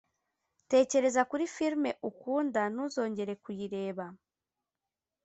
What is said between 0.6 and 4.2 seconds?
tekereza kuri firime ukunda, ntuzongera kuyireba.